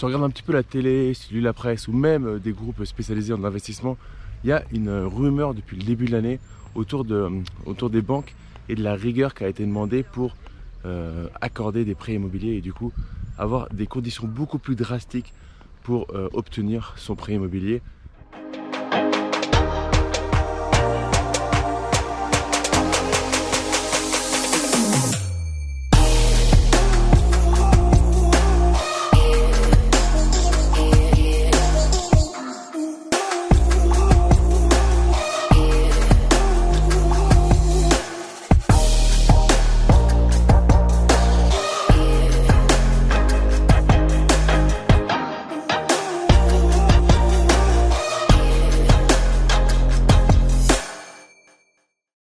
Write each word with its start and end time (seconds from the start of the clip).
tu 0.00 0.06
regardes 0.06 0.24
un 0.24 0.30
petit 0.30 0.42
peu 0.42 0.54
la 0.54 0.62
télé, 0.62 1.12
si 1.12 1.28
tu 1.28 1.40
la 1.42 1.52
presse 1.52 1.86
ou 1.86 1.92
même 1.92 2.26
euh, 2.26 2.38
des 2.38 2.52
groupes 2.52 2.82
spécialisés 2.86 3.34
en 3.34 3.44
investissement, 3.44 3.98
il 4.42 4.48
y 4.48 4.52
a 4.52 4.64
une 4.72 4.88
rumeur 4.90 5.52
depuis 5.52 5.76
le 5.76 5.82
début 5.82 6.06
de 6.06 6.12
l'année 6.12 6.40
autour, 6.74 7.04
de, 7.04 7.28
autour 7.66 7.90
des 7.90 8.00
banques 8.00 8.34
et 8.70 8.74
de 8.74 8.82
la 8.82 8.94
rigueur 8.94 9.34
qui 9.34 9.44
a 9.44 9.48
été 9.48 9.66
demandée 9.66 10.02
pour 10.02 10.36
euh, 10.86 11.26
accorder 11.42 11.84
des 11.84 11.94
prêts 11.94 12.14
immobiliers 12.14 12.54
et 12.54 12.60
du 12.62 12.72
coup 12.72 12.94
avoir 13.36 13.68
des 13.74 13.86
conditions 13.86 14.26
beaucoup 14.26 14.58
plus 14.58 14.74
drastiques 14.74 15.34
pour 15.82 16.06
euh, 16.14 16.30
obtenir 16.32 16.94
son 16.96 17.14
prêt 17.14 17.34
immobilier 17.34 17.82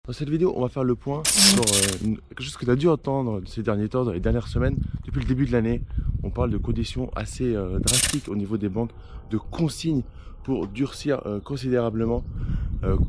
Dans 0.07 0.13
cette 0.13 0.29
vidéo, 0.29 0.53
on 0.55 0.61
va 0.61 0.69
faire 0.69 0.83
le 0.83 0.93
point 0.93 1.23
sur 1.25 1.61
euh, 1.61 2.15
quelque 2.29 2.43
chose 2.43 2.55
que 2.57 2.65
tu 2.65 2.69
as 2.69 2.75
dû 2.75 2.87
entendre 2.87 3.41
ces 3.47 3.63
derniers 3.63 3.89
temps, 3.89 4.05
dans 4.05 4.11
les 4.11 4.19
dernières 4.19 4.47
semaines, 4.47 4.77
depuis 5.03 5.19
le 5.19 5.25
début 5.25 5.47
de 5.47 5.51
l'année. 5.51 5.81
On 6.21 6.29
parle 6.29 6.51
de 6.51 6.57
conditions 6.57 7.09
assez 7.15 7.55
euh, 7.55 7.79
drastiques 7.79 8.29
au 8.29 8.35
niveau 8.35 8.57
des 8.57 8.69
banques, 8.69 8.91
de 9.31 9.37
consignes 9.37 10.03
pour 10.43 10.67
durcir 10.67 11.25
euh, 11.25 11.39
considérablement 11.39 12.23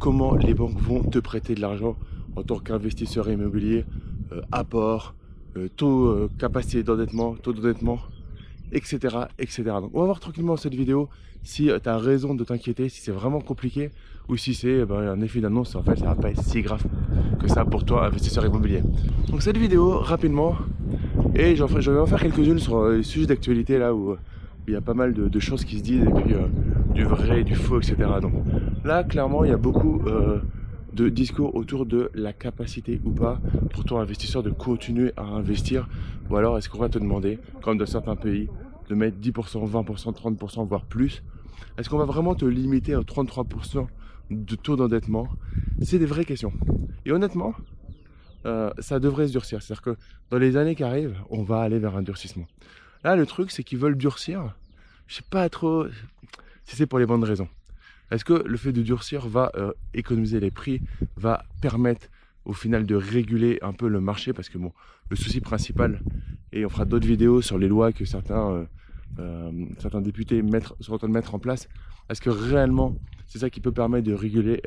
comment 0.00 0.34
les 0.36 0.54
banques 0.54 0.80
vont 0.80 1.02
te 1.02 1.18
prêter 1.18 1.54
de 1.54 1.60
l'argent 1.60 1.96
en 2.34 2.42
tant 2.42 2.58
qu'investisseur 2.58 3.28
immobilier, 3.28 3.84
apport, 4.50 5.14
taux, 5.76 6.30
capacité 6.38 6.82
d'endettement, 6.82 7.34
taux 7.34 7.52
d'endettement, 7.52 7.98
etc., 8.72 9.16
etc. 9.38 9.62
Donc 9.80 9.90
on 9.94 10.00
va 10.00 10.06
voir 10.06 10.20
tranquillement 10.20 10.56
cette 10.56 10.74
vidéo 10.74 11.08
si 11.42 11.70
tu 11.82 11.88
as 11.88 11.98
raison 11.98 12.34
de 12.34 12.42
t'inquiéter, 12.44 12.88
si 12.88 13.00
c'est 13.00 13.12
vraiment 13.12 13.40
compliqué 13.40 13.90
ou 14.28 14.36
si 14.36 14.54
c'est 14.54 14.84
ben, 14.84 15.08
un 15.08 15.20
effet 15.20 15.40
d'annonce, 15.40 15.76
en 15.76 15.82
fait 15.82 15.96
ça 15.96 16.06
va 16.06 16.14
pas 16.16 16.30
être 16.30 16.42
si 16.42 16.60
grave 16.62 16.84
que 17.38 17.48
ça 17.48 17.64
pour 17.64 17.84
toi, 17.84 18.06
investisseur 18.06 18.44
immobilier. 18.44 18.82
Donc 19.30 19.42
cette 19.42 19.56
vidéo, 19.56 19.98
rapidement, 19.98 20.56
et 21.34 21.54
je 21.54 21.64
vais 21.64 21.98
en 21.98 22.06
faire 22.06 22.20
quelques-unes 22.20 22.58
sur 22.58 22.88
les 22.88 23.02
sujets 23.02 23.26
d'actualité 23.26 23.78
là 23.78 23.94
où 23.94 24.16
il 24.66 24.74
y 24.74 24.76
a 24.76 24.80
pas 24.80 24.94
mal 24.94 25.12
de, 25.14 25.40
choses 25.40 25.64
qui 25.64 25.78
se 25.78 25.82
disent 25.82 26.02
et 26.02 26.10
puis 26.10 26.34
euh, 26.34 26.46
du 26.92 27.04
vrai, 27.04 27.44
du 27.44 27.54
faux, 27.54 27.78
etc. 27.78 27.96
Donc 28.20 28.32
là, 28.84 29.04
clairement, 29.04 29.44
il 29.44 29.50
y 29.50 29.54
a 29.54 29.56
beaucoup 29.56 30.02
euh, 30.06 30.38
de 30.96 31.10
discours 31.10 31.54
autour 31.54 31.84
de 31.84 32.10
la 32.14 32.32
capacité 32.32 33.00
ou 33.04 33.10
pas 33.10 33.38
pour 33.70 33.84
toi 33.84 34.00
investisseur 34.00 34.42
de 34.42 34.48
continuer 34.48 35.12
à 35.18 35.24
investir 35.24 35.88
ou 36.30 36.36
alors 36.36 36.56
est-ce 36.56 36.70
qu'on 36.70 36.78
va 36.78 36.88
te 36.88 36.98
demander, 36.98 37.38
comme 37.60 37.76
dans 37.76 37.84
certains 37.84 38.16
pays, 38.16 38.48
de 38.88 38.94
mettre 38.94 39.18
10%, 39.18 39.70
20%, 39.70 40.36
30%, 40.36 40.66
voire 40.66 40.86
plus? 40.86 41.22
Est-ce 41.76 41.90
qu'on 41.90 41.98
va 41.98 42.06
vraiment 42.06 42.34
te 42.34 42.46
limiter 42.46 42.94
à 42.94 43.00
33% 43.00 43.86
de 44.30 44.56
taux 44.56 44.76
d'endettement? 44.76 45.28
C'est 45.82 45.98
des 45.98 46.06
vraies 46.06 46.24
questions. 46.24 46.54
Et 47.04 47.12
honnêtement, 47.12 47.54
euh, 48.46 48.70
ça 48.78 48.98
devrait 48.98 49.26
se 49.26 49.32
durcir. 49.32 49.62
C'est-à-dire 49.62 49.82
que 49.82 49.96
dans 50.30 50.38
les 50.38 50.56
années 50.56 50.74
qui 50.74 50.82
arrivent, 50.82 51.16
on 51.28 51.42
va 51.42 51.60
aller 51.60 51.78
vers 51.78 51.94
un 51.94 52.02
durcissement. 52.02 52.46
Là, 53.04 53.16
le 53.16 53.26
truc, 53.26 53.50
c'est 53.50 53.64
qu'ils 53.64 53.78
veulent 53.78 53.98
durcir. 53.98 54.56
Je 55.08 55.16
sais 55.16 55.28
pas 55.28 55.46
trop 55.50 55.86
si 56.64 56.74
c'est 56.74 56.86
pour 56.86 56.98
les 56.98 57.06
bonnes 57.06 57.24
raisons. 57.24 57.48
Est-ce 58.10 58.24
que 58.24 58.34
le 58.34 58.56
fait 58.56 58.72
de 58.72 58.82
durcir 58.82 59.26
va 59.28 59.50
euh, 59.56 59.72
économiser 59.94 60.38
les 60.38 60.50
prix, 60.50 60.80
va 61.16 61.44
permettre 61.60 62.08
au 62.44 62.52
final 62.52 62.86
de 62.86 62.94
réguler 62.94 63.58
un 63.62 63.72
peu 63.72 63.88
le 63.88 64.00
marché? 64.00 64.32
Parce 64.32 64.48
que 64.48 64.58
bon, 64.58 64.72
le 65.10 65.16
souci 65.16 65.40
principal, 65.40 66.00
et 66.52 66.64
on 66.64 66.68
fera 66.68 66.84
d'autres 66.84 67.06
vidéos 67.06 67.42
sur 67.42 67.58
les 67.58 67.68
lois 67.68 67.92
que 67.92 68.04
certains, 68.04 68.50
euh, 68.50 68.64
euh, 69.18 69.50
certains 69.78 70.00
députés 70.00 70.42
mettre, 70.42 70.76
sont 70.80 70.92
en 70.92 70.98
train 70.98 71.08
de 71.08 71.12
mettre 71.12 71.34
en 71.34 71.40
place, 71.40 71.68
est-ce 72.08 72.20
que 72.20 72.30
réellement 72.30 72.96
c'est 73.26 73.40
ça 73.40 73.50
qui 73.50 73.60
peut 73.60 73.72
permettre 73.72 74.06
de 74.06 74.14
réguler 74.14 74.62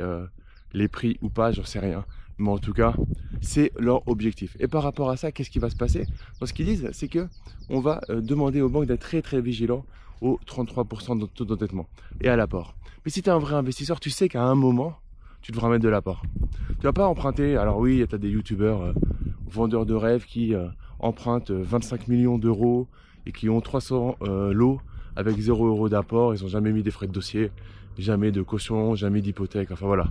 les 0.74 0.90
prix 0.90 1.18
ou 1.22 1.30
pas? 1.30 1.54
J'en 1.54 1.64
sais 1.64 1.80
rien. 1.80 2.04
Mais 2.38 2.50
en 2.50 2.58
tout 2.58 2.74
cas, 2.74 2.94
c'est 3.40 3.72
leur 3.80 4.06
objectif. 4.10 4.58
Et 4.60 4.68
par 4.68 4.84
rapport 4.84 5.10
à 5.10 5.16
ça, 5.16 5.32
qu'est-ce 5.32 5.50
qui 5.50 5.60
va 5.60 5.70
se 5.70 5.78
passer? 5.78 6.06
Ce 6.44 6.52
qu'ils 6.52 6.66
disent, 6.66 6.90
c'est 6.92 7.08
que 7.08 7.28
on 7.70 7.80
va 7.80 8.02
demander 8.10 8.60
aux 8.60 8.68
banques 8.68 8.88
d'être 8.88 9.00
très 9.00 9.22
très 9.22 9.40
vigilants 9.40 9.86
au 10.20 10.38
33% 10.46 11.18
de 11.20 11.26
taux 11.26 11.46
d'endettement 11.46 11.88
et 12.20 12.28
à 12.28 12.36
l'apport. 12.36 12.76
Mais 13.06 13.12
si 13.12 13.22
tu 13.22 13.30
es 13.30 13.32
un 13.32 13.40
vrai 13.40 13.56
investisseur, 13.56 14.00
tu 14.00 14.10
sais 14.10 14.28
qu'à 14.28 14.44
un 14.44 14.56
moment, 14.56 14.98
tu 15.42 15.52
devras 15.52 15.70
mettre 15.70 15.84
de 15.84 15.90
l'apport. 15.90 16.22
Tu 16.80 16.84
vas 16.84 16.94
pas 16.94 17.08
emprunter, 17.08 17.56
alors 17.56 17.78
oui, 17.78 18.04
tu 18.08 18.16
as 18.16 18.18
des 18.18 18.30
youtubeurs 18.30 18.82
euh, 18.82 18.94
vendeurs 19.48 19.86
de 19.86 19.94
rêves 19.94 20.26
qui 20.26 20.54
euh, 20.54 20.68
empruntent 21.00 21.52
25 21.52 22.02
euh, 22.02 22.04
millions 22.10 22.38
d'euros 22.38 22.88
et 23.26 23.32
qui 23.32 23.50
ont 23.50 23.62
300 23.62 24.18
lots 24.52 24.80
avec 25.16 25.38
0 25.38 25.68
euros 25.68 25.90
d'apport, 25.90 26.34
ils 26.34 26.42
n'ont 26.42 26.50
jamais 26.50 26.72
mis 26.72 26.84
des 26.84 26.92
frais 26.92 27.08
de 27.08 27.12
dossier, 27.12 27.52
jamais 27.98 28.32
de 28.32 28.42
caution, 28.42 28.96
jamais 28.96 29.22
d'hypothèque, 29.22 29.72
enfin 29.72 29.86
voilà. 29.86 30.08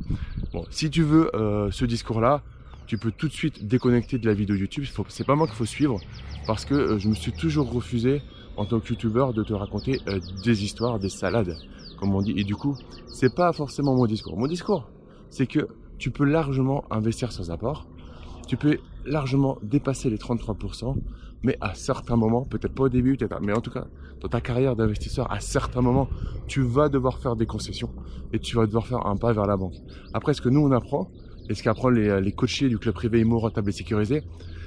Bon, 0.52 0.64
si 0.70 0.90
tu 0.90 1.02
veux 1.02 1.30
ce 1.72 1.84
discours-là, 1.86 2.42
tu 2.86 2.98
peux 2.98 3.10
tout 3.10 3.26
de 3.26 3.32
suite 3.32 3.66
déconnecter 3.66 4.18
de 4.18 4.26
la 4.26 4.34
vidéo 4.34 4.54
YouTube, 4.54 4.84
c'est 5.08 5.26
pas 5.26 5.34
moi 5.34 5.46
qu'il 5.46 5.56
faut 5.56 5.64
suivre, 5.64 5.98
parce 6.46 6.66
que 6.66 6.98
je 6.98 7.08
me 7.08 7.14
suis 7.14 7.32
toujours 7.32 7.72
refusé 7.72 8.20
en 8.56 8.66
tant 8.66 8.78
que 8.78 8.90
youtubeur 8.90 9.32
de 9.32 9.42
te 9.42 9.54
raconter 9.54 9.98
des 10.44 10.64
histoires, 10.64 10.98
des 10.98 11.08
salades, 11.08 11.56
comme 11.98 12.14
on 12.14 12.22
dit. 12.22 12.34
Et 12.36 12.44
du 12.44 12.56
coup, 12.56 12.76
c'est 13.06 13.34
pas 13.34 13.52
forcément 13.52 13.94
mon 13.94 14.06
discours. 14.06 14.36
Mon 14.36 14.46
discours, 14.46 14.88
c'est 15.30 15.46
que 15.46 15.68
tu 15.98 16.10
peux 16.10 16.24
largement 16.24 16.84
investir 16.90 17.32
sans 17.32 17.50
apport. 17.50 17.86
Tu 18.46 18.56
peux 18.56 18.78
largement 19.04 19.58
dépasser 19.62 20.10
les 20.10 20.16
33%, 20.16 20.96
mais 21.42 21.56
à 21.60 21.74
certains 21.74 22.16
moments, 22.16 22.44
peut-être 22.44 22.74
pas 22.74 22.84
au 22.84 22.88
début, 22.88 23.16
peut-être, 23.16 23.40
mais 23.40 23.52
en 23.52 23.60
tout 23.60 23.70
cas, 23.70 23.86
dans 24.20 24.28
ta 24.28 24.40
carrière 24.40 24.74
d'investisseur, 24.74 25.30
à 25.30 25.40
certains 25.40 25.82
moments, 25.82 26.08
tu 26.46 26.62
vas 26.62 26.88
devoir 26.88 27.18
faire 27.18 27.36
des 27.36 27.46
concessions 27.46 27.90
et 28.32 28.38
tu 28.38 28.56
vas 28.56 28.66
devoir 28.66 28.86
faire 28.86 29.06
un 29.06 29.16
pas 29.16 29.32
vers 29.32 29.46
la 29.46 29.56
banque. 29.56 29.74
Après, 30.14 30.34
ce 30.34 30.40
que 30.40 30.48
nous, 30.48 30.60
on 30.60 30.72
apprend, 30.72 31.10
et 31.48 31.54
ce 31.54 31.62
qu'apprennent 31.62 31.94
les, 31.94 32.20
les 32.20 32.32
coachés 32.32 32.68
du 32.68 32.78
club 32.78 32.94
privé 32.94 33.20
IMO 33.20 33.38
rentable 33.38 33.70
et 33.70 33.72
sécurisé, 33.72 34.22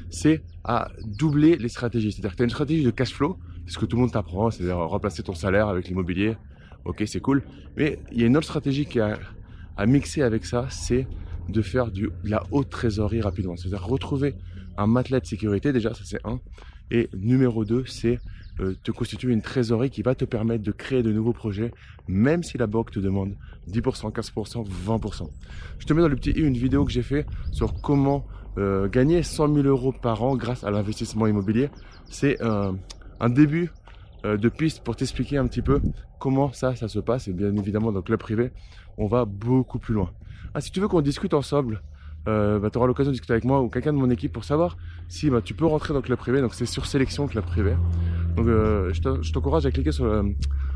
c'est 0.09 0.43
à 0.63 0.89
doubler 1.05 1.55
les 1.57 1.69
stratégies. 1.69 2.11
C'est-à-dire 2.11 2.31
que 2.31 2.37
tu 2.37 2.43
as 2.43 2.45
une 2.45 2.51
stratégie 2.51 2.83
de 2.83 2.91
cash 2.91 3.13
flow, 3.13 3.37
ce 3.67 3.77
que 3.77 3.85
tout 3.85 3.95
le 3.95 4.01
monde 4.01 4.11
t'apprend, 4.11 4.51
c'est-à-dire 4.51 4.77
remplacer 4.77 5.23
ton 5.23 5.33
salaire 5.33 5.67
avec 5.67 5.87
l'immobilier. 5.87 6.35
Ok, 6.85 7.03
c'est 7.05 7.19
cool. 7.19 7.43
Mais 7.77 7.99
il 8.11 8.19
y 8.19 8.23
a 8.23 8.27
une 8.27 8.37
autre 8.37 8.47
stratégie 8.47 8.85
qui 8.85 8.99
a 8.99 9.19
à 9.77 9.85
mixer 9.85 10.21
avec 10.21 10.45
ça, 10.45 10.67
c'est 10.69 11.07
de 11.49 11.61
faire 11.61 11.91
du, 11.91 12.09
de 12.23 12.29
la 12.29 12.43
haute 12.51 12.69
trésorerie 12.69 13.21
rapidement. 13.21 13.55
C'est-à-dire 13.55 13.85
retrouver 13.85 14.35
un 14.77 14.87
matelas 14.87 15.19
de 15.19 15.25
sécurité, 15.25 15.73
déjà, 15.73 15.93
ça 15.93 16.01
c'est 16.05 16.19
un. 16.25 16.39
Et 16.91 17.09
numéro 17.13 17.65
deux, 17.65 17.85
c'est 17.85 18.19
euh, 18.59 18.75
te 18.83 18.91
constituer 18.91 19.31
une 19.31 19.41
trésorerie 19.41 19.89
qui 19.89 20.01
va 20.01 20.13
te 20.13 20.25
permettre 20.25 20.63
de 20.63 20.71
créer 20.71 21.03
de 21.03 21.11
nouveaux 21.11 21.33
projets, 21.33 21.71
même 22.07 22.43
si 22.43 22.57
la 22.57 22.67
banque 22.67 22.91
te 22.91 22.99
demande 22.99 23.35
10%, 23.69 24.11
15%, 24.11 24.67
20%. 24.67 25.29
Je 25.79 25.85
te 25.85 25.93
mets 25.93 26.01
dans 26.01 26.09
le 26.09 26.15
petit 26.15 26.31
i 26.31 26.41
une 26.41 26.57
vidéo 26.57 26.83
que 26.85 26.91
j'ai 26.91 27.03
fait 27.03 27.25
sur 27.51 27.79
comment 27.81 28.25
euh, 28.57 28.89
gagner 28.89 29.23
100 29.23 29.53
000 29.53 29.67
euros 29.67 29.93
par 29.93 30.23
an 30.23 30.35
grâce 30.35 30.63
à 30.63 30.71
l'investissement 30.71 31.27
immobilier. 31.27 31.69
C'est 32.09 32.41
un 32.41 32.75
un 33.21 33.29
début 33.29 33.65
euh, 33.65 33.67
de 34.23 34.49
piste 34.49 34.83
pour 34.83 34.95
t'expliquer 34.95 35.37
un 35.37 35.47
petit 35.47 35.61
peu 35.61 35.81
comment 36.19 36.53
ça, 36.53 36.75
ça 36.75 36.87
se 36.87 36.99
passe. 36.99 37.27
Et 37.27 37.33
bien 37.33 37.55
évidemment, 37.55 37.91
dans 37.91 37.99
le 37.99 38.03
club 38.03 38.19
privé, 38.19 38.51
on 38.97 39.07
va 39.07 39.25
beaucoup 39.25 39.79
plus 39.79 39.93
loin. 39.93 40.11
Ah, 40.53 40.61
si 40.61 40.71
tu 40.71 40.79
veux 40.79 40.87
qu'on 40.87 41.01
discute 41.01 41.33
ensemble, 41.33 41.81
euh, 42.27 42.59
bah, 42.59 42.69
tu 42.69 42.77
auras 42.77 42.87
l'occasion 42.87 43.11
de 43.11 43.13
discuter 43.13 43.33
avec 43.33 43.45
moi 43.45 43.61
ou 43.61 43.69
quelqu'un 43.69 43.93
de 43.93 43.97
mon 43.97 44.09
équipe 44.09 44.31
pour 44.31 44.43
savoir 44.43 44.77
si 45.07 45.29
bah, 45.29 45.41
tu 45.41 45.53
peux 45.53 45.65
rentrer 45.65 45.93
dans 45.93 45.99
le 45.99 46.05
club 46.05 46.19
privé. 46.19 46.41
Donc 46.41 46.53
c'est 46.53 46.65
sur 46.65 46.85
sélection 46.85 47.27
club 47.27 47.45
privé. 47.45 47.75
Donc 48.35 48.47
euh, 48.47 48.93
je 48.93 49.31
t'encourage 49.31 49.65
à 49.65 49.71
cliquer 49.71 49.91
sur 49.91 50.05
le, 50.05 50.35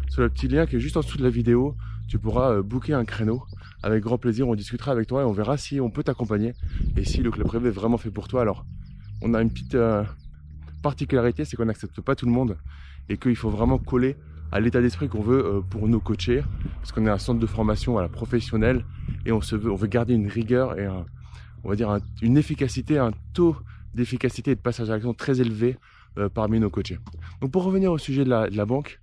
sur 0.10 0.22
le, 0.22 0.30
petit 0.30 0.48
lien 0.48 0.66
qui 0.66 0.78
est 0.78 0.80
juste 0.80 0.98
en 0.98 1.02
dessous 1.02 1.18
de 1.18 1.24
la 1.24 1.30
vidéo. 1.30 1.76
Tu 2.08 2.20
pourras 2.20 2.62
booker 2.62 2.94
un 2.94 3.06
créneau. 3.06 3.44
Avec 3.84 4.02
grand 4.02 4.18
plaisir, 4.18 4.48
on 4.48 4.56
discutera 4.56 4.92
avec 4.92 5.08
toi 5.08 5.22
et 5.22 5.26
on 5.26 5.32
verra 5.32 5.58
si 5.58 5.80
on 5.80 5.92
peut 5.92 6.02
t'accompagner 6.02 6.54
et 6.98 7.04
si 7.04 7.22
le 7.22 7.30
club 7.30 7.46
privé 7.46 7.68
est 7.68 7.72
vraiment 7.72 7.98
fait 7.98 8.10
pour 8.10 8.28
toi. 8.28 8.42
Alors, 8.42 8.66
on 9.22 9.34
a 9.36 9.42
une 9.42 9.52
petite, 9.52 9.78
particularité, 10.86 11.46
c'est 11.46 11.58
qu'on 11.58 11.66
n'accepte 11.66 12.00
pas 12.02 12.16
tout 12.16 12.28
le 12.28 12.32
monde 12.32 12.58
et 13.10 13.18
qu'il 13.18 13.36
faut 13.36 13.50
vraiment 13.50 13.78
coller 13.78 14.16
à 14.52 14.60
l'état 14.60 14.82
d'esprit 14.82 15.10
qu'on 15.10 15.22
veut 15.22 15.46
euh, 15.46 15.62
pour 15.62 15.88
nos 15.88 16.00
coachers, 16.00 16.44
parce 16.76 16.92
qu'on 16.92 17.06
est 17.06 17.10
un 17.10 17.18
centre 17.18 17.40
de 17.40 17.46
formation 17.46 17.98
à 17.98 18.02
la 18.02 18.10
professionnelle 18.10 18.86
et 19.26 19.32
on 19.32 19.40
veut, 19.40 19.88
garder 19.88 20.14
une 20.14 20.28
rigueur 20.28 20.80
et 20.80 20.88
on 20.88 21.70
va 21.70 21.76
dire 21.76 21.98
une 22.22 22.38
efficacité, 22.38 22.98
un 22.98 23.12
taux 23.34 23.56
d'efficacité 23.94 24.52
et 24.52 24.56
de 24.56 24.62
passage 24.62 24.90
à 24.90 24.94
l'action 24.94 25.14
très 25.14 25.42
élevé 25.42 25.78
euh, 26.18 26.30
parmi 26.30 26.60
nos 26.60 26.70
coachés. 26.70 27.00
Donc 27.42 27.52
pour 27.52 27.64
revenir 27.64 27.92
au 27.92 27.98
sujet 27.98 28.24
de 28.24 28.30
la, 28.30 28.66
banque, 28.66 29.02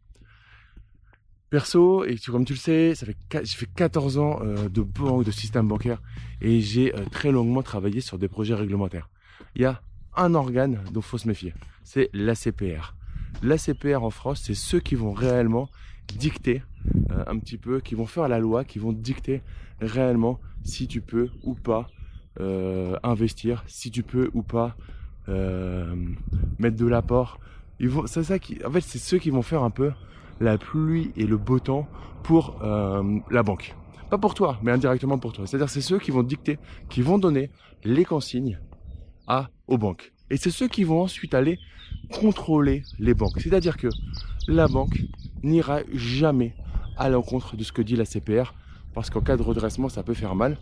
perso, 1.51 2.05
et 2.05 2.17
comme 2.17 2.45
tu 2.45 2.55
le 2.55 2.59
sais, 2.59 2.95
ça 2.95 3.05
fait, 3.05 3.17
j'ai 3.45 3.57
fait 3.57 3.69
14 3.75 4.19
ans 4.19 4.41
euh, 4.43 4.69
de 4.69 4.81
banque, 4.81 5.25
de 5.25 5.31
système 5.31 5.69
bancaire, 5.69 6.01
et 6.41 6.61
j'ai 6.61 6.95
très 7.11 7.31
longuement 7.31 7.63
travaillé 7.63 8.01
sur 8.01 8.19
des 8.19 8.29
projets 8.29 8.55
réglementaires. 8.55 9.11
Il 9.55 9.63
y 9.63 9.65
a 9.67 9.83
un 10.17 10.35
organe 10.35 10.81
dont 10.93 11.01
il 11.01 11.07
faut 11.07 11.19
se 11.19 11.29
méfier, 11.29 11.53
c'est 11.85 12.09
l'ACPR. 12.13 12.95
La 13.43 13.59
CPR 13.59 14.03
en 14.03 14.11
France, 14.11 14.43
c'est 14.45 14.55
ceux 14.55 14.81
qui 14.81 14.95
vont 14.95 15.13
réellement 15.13 15.69
dicter 16.09 16.63
euh, 17.11 17.25
un 17.27 17.39
petit 17.39 17.59
peu, 17.59 17.81
qui 17.81 17.95
vont 17.95 18.07
faire 18.07 18.29
la 18.29 18.39
loi, 18.39 18.65
qui 18.65 18.79
vont 18.79 18.93
dicter 18.93 19.43
réellement 19.81 20.39
si 20.63 20.87
tu 20.87 21.01
peux 21.01 21.31
ou 21.43 21.55
pas 21.55 21.89
euh, 22.41 22.97
investir, 23.03 23.65
si 23.67 23.91
tu 23.91 24.03
peux 24.03 24.31
ou 24.35 24.43
pas 24.43 24.77
euh, 25.29 25.95
mettre 26.59 26.77
de 26.77 26.87
l'apport. 26.87 27.39
C'est 28.07 28.65
en 28.65 28.71
fait, 28.71 28.81
c'est 28.81 28.99
ceux 28.99 29.19
qui 29.19 29.31
vont 29.31 29.43
faire 29.43 29.65
un 29.65 29.71
peu 29.71 29.93
la 30.41 30.57
pluie 30.57 31.13
et 31.17 31.27
le 31.27 31.37
beau 31.37 31.59
temps 31.59 31.89
pour 32.23 32.61
la 32.63 33.43
banque. 33.43 33.75
Pas 34.09 34.19
pour 34.19 34.35
toi, 34.35 34.59
mais 34.63 34.71
indirectement 34.71 35.19
pour 35.19 35.33
toi. 35.33 35.47
C'est-à-dire, 35.47 35.69
c'est 35.69 35.81
ceux 35.81 35.99
qui 35.99 36.13
vont 36.13 36.23
dicter, 36.23 36.59
qui 36.91 37.03
vont 37.03 37.19
donner 37.19 37.51
les 37.83 38.05
consignes 38.05 38.61
à 39.27 39.49
aux 39.67 39.79
banques. 39.79 40.13
Et 40.33 40.39
c'est 40.39 40.51
ceux 40.51 40.67
qui 40.67 40.83
vont 40.83 41.03
ensuite 41.03 41.35
aller 41.35 41.59
contrôler 42.11 42.85
les 42.99 43.13
banques. 43.13 43.39
C'est-à-dire 43.39 43.77
que 43.77 43.89
la 44.49 44.67
banque 44.67 45.03
n'ira 45.43 45.81
jamais 45.93 46.55
à 46.97 47.11
l'encontre 47.11 47.55
de 47.55 47.63
ce 47.63 47.71
que 47.71 47.83
dit 47.83 47.97
la 47.97 48.07
CPR, 48.07 48.55
parce 48.95 49.11
qu'en 49.11 49.21
cas 49.21 49.37
de 49.37 49.43
redressement, 49.43 49.91
ça 49.91 50.03
peut 50.03 50.15
faire 50.15 50.35
mal. 50.35 50.57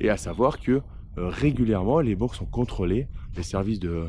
Et 0.00 0.10
à 0.10 0.16
savoir 0.16 0.60
que 0.60 0.80
euh, 1.18 1.28
régulièrement, 1.28 1.98
les 1.98 2.14
banques 2.14 2.36
sont 2.36 2.46
contrôlées, 2.46 3.08
les 3.36 3.42
services 3.42 3.80
de 3.80 4.06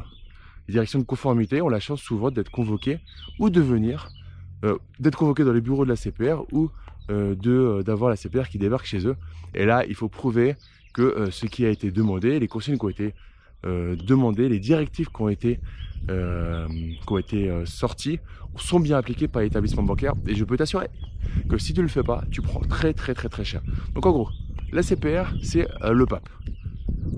direction 0.70 1.00
de 1.00 1.04
conformité 1.04 1.64
ont 1.64 1.70
la 1.70 1.80
chance 1.80 2.00
souvent 2.00 2.30
d'être 2.30 2.52
convoqués 2.52 3.00
ou 3.40 3.50
de 3.50 3.60
venir, 3.60 4.10
euh, 4.66 4.78
d'être 5.00 5.18
convoqués 5.18 5.44
dans 5.44 5.54
les 5.54 5.62
bureaux 5.62 5.84
de 5.84 5.90
la 5.90 5.96
CPR 5.96 6.44
ou 6.52 6.70
euh, 7.10 7.82
d'avoir 7.82 8.12
la 8.12 8.18
CPR 8.18 8.50
qui 8.50 8.60
débarque 8.60 8.86
chez 8.86 9.08
eux. 9.08 9.16
Et 9.56 9.66
là, 9.66 9.84
il 9.88 9.96
faut 9.96 10.10
prouver 10.10 10.58
que 10.94 11.30
ce 11.32 11.48
qui 11.48 11.66
a 11.66 11.70
été 11.70 11.90
demandé, 11.90 12.40
les 12.40 12.48
consignes 12.48 12.78
qui 12.78 12.86
ont 12.86 12.90
été 12.90 13.16
demandées, 13.64 14.50
les 14.50 14.60
directives 14.60 15.08
qui 15.08 15.22
ont 15.22 15.30
été 15.30 15.60
euh, 16.10 16.68
qui 16.70 17.12
ont 17.12 17.18
été 17.18 17.50
euh, 17.50 17.66
sortis 17.66 18.20
sont 18.56 18.80
bien 18.80 18.98
appliqués 18.98 19.28
par 19.28 19.42
l'établissement 19.42 19.84
bancaire 19.84 20.14
et 20.26 20.36
je 20.36 20.46
peux 20.46 20.56
t'assurer 20.56 20.88
que 21.50 21.58
si 21.58 21.74
tu 21.74 21.82
ne 21.82 21.84
le 21.84 21.90
fais 21.90 22.04
pas, 22.04 22.24
tu 22.32 22.42
prends 22.42 22.62
très 22.62 22.94
très 22.94 23.14
très 23.14 23.28
très 23.28 23.44
cher. 23.44 23.62
Donc 23.94 24.06
en 24.06 24.12
gros, 24.12 24.30
la 24.72 24.84
CPR, 24.84 25.34
c'est 25.44 25.68
euh, 25.84 25.92
le 25.92 26.06
pape. 26.06 26.30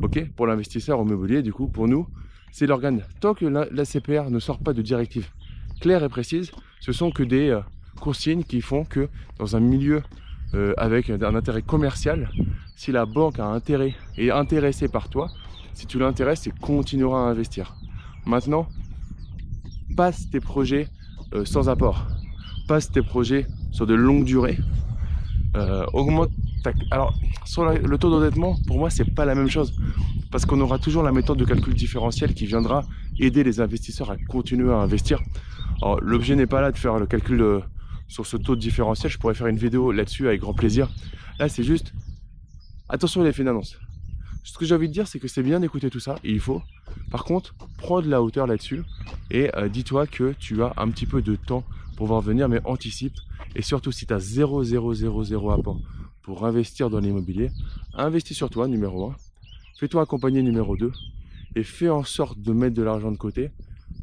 Ok? 0.02 0.28
Pour 0.36 0.48
l'investisseur 0.48 1.00
immobilier, 1.00 1.44
du 1.44 1.54
coup, 1.54 1.68
pour 1.68 1.88
nous, 1.88 2.08
c'est 2.52 2.66
l'organe. 2.66 3.04
Tant 3.20 3.36
que 3.36 3.46
la, 3.46 3.86
CPR 3.86 4.32
ne 4.32 4.40
sort 4.40 4.58
pas 4.58 4.74
de 4.74 4.82
directive 4.82 5.28
claire 5.82 6.04
et 6.04 6.10
précise, 6.10 6.52
ce 6.80 6.92
sont 6.92 7.12
que 7.12 7.22
des 7.22 7.60
consignes 8.00 8.44
qui 8.44 8.62
font 8.62 8.86
que 8.86 9.08
dans 9.38 9.56
un 9.56 9.60
milieu 9.60 10.02
avec 10.78 11.12
un 11.12 11.36
intérêt 11.36 11.62
commercial, 11.62 12.32
si 12.76 12.92
la 12.92 13.06
banque 13.06 13.38
a 13.38 13.46
intérêt 13.46 13.94
est 14.18 14.32
intéressée 14.32 14.88
par 14.88 15.10
toi, 15.10 15.30
si 15.80 15.88
tu 15.88 15.98
l'intéresses, 15.98 16.46
il 16.46 16.52
continuera 16.54 17.26
à 17.26 17.32
investir. 17.32 17.78
Maintenant, 18.26 18.68
passe 19.96 20.30
tes 20.30 20.42
projets 20.42 20.90
euh, 21.34 21.46
sans 21.46 21.70
apport. 21.70 22.06
Passe 22.68 22.92
tes 22.92 23.02
projets 23.02 23.48
sur 23.72 23.88
de 23.88 23.94
longues 23.94 24.26
durées. 24.26 24.58
Euh, 25.56 25.86
augmente 25.94 26.32
Alors, 26.92 27.14
sur 27.46 27.64
le 27.64 27.98
taux 27.98 28.10
d'endettement, 28.10 28.58
pour 28.68 28.78
moi, 28.78 28.90
c'est 28.90 29.10
pas 29.10 29.24
la 29.24 29.36
même 29.36 29.50
chose. 29.50 29.74
Parce 30.32 30.46
qu'on 30.46 30.60
aura 30.60 30.80
toujours 30.80 31.02
la 31.02 31.14
méthode 31.14 31.38
de 31.38 31.46
calcul 31.46 31.74
différentiel 31.74 32.34
qui 32.34 32.46
viendra 32.46 32.84
aider 33.18 33.46
les 33.46 33.62
investisseurs 33.62 34.12
à 34.12 34.18
continuer 34.18 34.74
à 34.74 34.80
investir. 34.80 35.22
L'objet 36.02 36.36
n'est 36.36 36.46
pas 36.46 36.60
là 36.60 36.74
de 36.74 36.78
faire 36.78 37.00
le 37.00 37.06
calcul 37.06 37.62
sur 38.10 38.26
ce 38.26 38.36
taux 38.36 38.58
de 38.58 38.60
différentiel. 38.60 39.10
Je 39.10 39.18
pourrais 39.18 39.34
faire 39.34 39.48
une 39.48 39.58
vidéo 39.58 39.94
là-dessus 39.94 40.28
avec 40.28 40.42
grand 40.42 40.54
plaisir. 40.54 40.90
Là, 41.40 41.48
c'est 41.48 41.64
juste 41.64 41.94
attention 42.90 43.24
les 43.24 43.32
finances. 43.32 43.80
Ce 44.50 44.58
que 44.58 44.66
j'ai 44.66 44.74
envie 44.74 44.88
de 44.88 44.94
dire, 44.94 45.08
c'est 45.08 45.20
que 45.20 45.28
c'est 45.28 45.44
bien 45.44 45.60
d'écouter 45.60 45.92
tout 45.92 46.00
ça, 46.00 46.16
il 46.24 46.40
faut. 46.40 46.64
Par 47.12 47.24
contre, 47.24 47.54
prends 47.78 48.02
de 48.02 48.10
la 48.10 48.24
hauteur 48.24 48.48
là-dessus, 48.48 48.82
et 49.30 49.56
euh, 49.56 49.70
dis-toi 49.70 50.08
que 50.08 50.34
tu 50.40 50.64
as 50.64 50.74
un 50.76 50.90
petit 50.90 51.06
peu 51.06 51.22
de 51.22 51.36
temps 51.36 51.64
pour 51.96 52.08
voir 52.08 52.22
venir, 52.22 52.50
mais 52.50 52.60
anticipe. 52.66 53.14
Et 53.56 53.62
surtout, 53.62 53.92
si 53.92 54.08
tu 54.08 54.14
as 54.14 54.20
0, 54.20 54.64
0, 54.64 54.94
0, 54.96 55.24
0 55.24 55.52
apport 55.52 55.80
pour 56.24 56.48
investir 56.48 56.90
dans 56.90 57.00
l'immobilier, 57.00 57.52
investis 57.94 58.36
sur 58.36 58.50
toi, 58.50 58.68
numéro 58.68 59.12
1. 59.12 59.16
Fais-toi 59.80 60.02
accompagner, 60.02 60.42
numéro 60.42 60.76
2. 60.76 60.92
Et 61.56 61.64
fais 61.64 61.90
en 61.90 62.04
sorte 62.04 62.42
de 62.42 62.52
mettre 62.52 62.76
de 62.76 62.82
l'argent 62.82 63.12
de 63.12 63.18
côté 63.18 63.52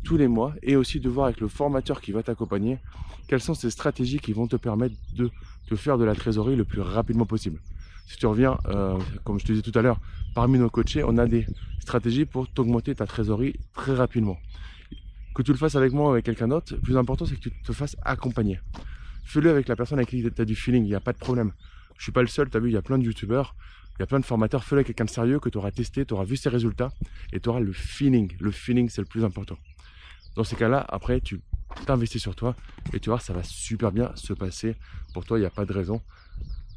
tous 0.04 0.16
les 0.16 0.28
mois, 0.28 0.54
et 0.62 0.76
aussi 0.76 1.00
de 1.00 1.08
voir 1.08 1.26
avec 1.26 1.40
le 1.40 1.48
formateur 1.48 2.00
qui 2.00 2.12
va 2.12 2.22
t'accompagner 2.22 2.78
quelles 3.26 3.40
sont 3.40 3.54
ces 3.54 3.70
stratégies 3.70 4.20
qui 4.20 4.32
vont 4.32 4.46
te 4.46 4.56
permettre 4.56 4.94
de 5.16 5.28
te 5.68 5.74
faire 5.74 5.98
de 5.98 6.04
la 6.04 6.14
trésorerie 6.14 6.54
le 6.54 6.64
plus 6.64 6.82
rapidement 6.82 7.26
possible. 7.26 7.60
Si 8.06 8.16
tu 8.16 8.26
reviens, 8.26 8.56
euh, 8.66 8.98
comme 9.24 9.38
je 9.40 9.44
te 9.44 9.52
disais 9.52 9.68
tout 9.68 9.76
à 9.76 9.82
l'heure, 9.82 10.00
parmi 10.34 10.58
nos 10.58 10.70
coachés, 10.70 11.02
on 11.04 11.18
a 11.18 11.26
des 11.26 11.44
stratégies 11.80 12.24
pour 12.24 12.48
t'augmenter 12.48 12.94
ta 12.94 13.06
trésorerie 13.06 13.56
très 13.74 13.94
rapidement. 13.94 14.38
Que 15.34 15.42
tu 15.42 15.50
le 15.50 15.58
fasses 15.58 15.74
avec 15.74 15.92
moi 15.92 16.08
ou 16.08 16.12
avec 16.12 16.24
quelqu'un 16.24 16.48
d'autre, 16.48 16.74
le 16.74 16.80
plus 16.80 16.96
important 16.96 17.26
c'est 17.26 17.34
que 17.34 17.40
tu 17.40 17.50
te 17.50 17.72
fasses 17.72 17.96
accompagner. 18.02 18.60
Fais-le 19.24 19.50
avec 19.50 19.66
la 19.68 19.76
personne 19.76 19.98
avec 19.98 20.08
qui 20.08 20.22
tu 20.22 20.40
as 20.40 20.44
du 20.44 20.54
feeling, 20.54 20.84
il 20.84 20.88
n'y 20.88 20.94
a 20.94 21.00
pas 21.00 21.12
de 21.12 21.18
problème. 21.18 21.52
Je 21.98 22.04
suis 22.04 22.12
pas 22.12 22.22
le 22.22 22.28
seul, 22.28 22.48
tu 22.48 22.56
as 22.56 22.60
vu, 22.60 22.70
il 22.70 22.74
y 22.74 22.76
a 22.76 22.82
plein 22.82 22.96
de 22.96 23.02
youtubeurs, 23.02 23.56
il 23.98 24.00
y 24.00 24.02
a 24.04 24.06
plein 24.06 24.20
de 24.20 24.24
formateurs. 24.24 24.62
Fais-le 24.62 24.78
avec 24.78 24.86
quelqu'un 24.86 25.04
de 25.04 25.10
sérieux 25.10 25.40
que 25.40 25.48
tu 25.48 25.58
auras 25.58 25.72
testé, 25.72 26.06
tu 26.06 26.14
auras 26.14 26.24
vu 26.24 26.36
ses 26.36 26.48
résultats 26.48 26.92
et 27.32 27.40
tu 27.40 27.48
auras 27.48 27.60
le 27.60 27.72
feeling. 27.72 28.32
Le 28.38 28.52
feeling, 28.52 28.88
c'est 28.88 29.00
le 29.00 29.06
plus 29.06 29.24
important. 29.24 29.58
Dans 30.36 30.44
ces 30.44 30.54
cas-là, 30.54 30.84
après, 30.88 31.20
tu 31.20 31.40
t'investis 31.86 32.22
sur 32.22 32.36
toi 32.36 32.54
et 32.92 33.00
tu 33.00 33.10
vois, 33.10 33.18
ça 33.18 33.32
va 33.32 33.42
super 33.42 33.90
bien 33.90 34.12
se 34.14 34.32
passer. 34.32 34.76
Pour 35.12 35.24
toi, 35.24 35.38
il 35.38 35.40
n'y 35.40 35.46
a 35.46 35.50
pas 35.50 35.64
de 35.64 35.72
raison 35.72 36.00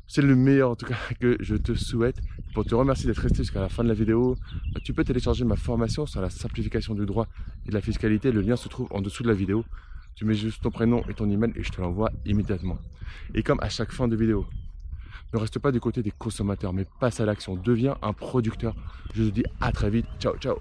c'est 0.09 0.23
le 0.23 0.35
meilleur 0.35 0.71
en 0.71 0.75
tout 0.75 0.87
cas 0.87 0.97
que 1.19 1.37
je 1.39 1.55
te 1.55 1.73
souhaite. 1.75 2.19
Pour 2.53 2.65
te 2.65 2.73
remercier 2.73 3.05
d'être 3.05 3.19
resté 3.19 3.37
jusqu'à 3.37 3.61
la 3.61 3.69
fin 3.69 3.83
de 3.83 3.87
la 3.87 3.93
vidéo, 3.93 4.35
bah, 4.73 4.81
tu 4.83 4.91
peux 4.91 5.03
télécharger 5.03 5.45
ma 5.45 5.55
formation 5.55 6.07
sur 6.07 6.19
la 6.19 6.31
simplification 6.31 6.95
du 6.95 7.05
droit 7.05 7.27
et 7.65 7.69
de 7.69 7.75
la 7.75 7.81
fiscalité. 7.81 8.31
Le 8.31 8.41
lien 8.41 8.55
se 8.55 8.67
trouve 8.67 8.87
en 8.89 9.01
dessous 9.01 9.21
de 9.21 9.27
la 9.27 9.35
vidéo. 9.35 9.63
Tu 10.15 10.25
mets 10.25 10.33
juste 10.33 10.63
ton 10.63 10.71
prénom 10.71 11.03
et 11.07 11.13
ton 11.13 11.29
email 11.29 11.53
et 11.55 11.63
je 11.63 11.71
te 11.71 11.79
l'envoie 11.79 12.11
immédiatement. 12.25 12.79
Et 13.35 13.43
comme 13.43 13.59
à 13.61 13.69
chaque 13.69 13.91
fin 13.91 14.07
de 14.07 14.15
vidéo, 14.15 14.47
ne 15.31 15.37
reste 15.37 15.59
pas 15.59 15.71
du 15.71 15.79
côté 15.79 16.01
des 16.01 16.11
consommateurs, 16.11 16.73
mais 16.73 16.85
passe 16.99 17.19
à 17.19 17.25
l'action. 17.25 17.55
Deviens 17.55 17.95
un 18.01 18.13
producteur. 18.13 18.75
Je 19.13 19.25
te 19.25 19.29
dis 19.29 19.45
à 19.61 19.71
très 19.71 19.91
vite. 19.91 20.07
Ciao, 20.19 20.35
ciao. 20.37 20.57